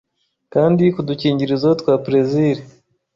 kandi 0.53 0.83
ku 0.93 1.01
dukingirizo 1.07 1.69
twa 1.79 1.95
Plaisir 2.03 2.57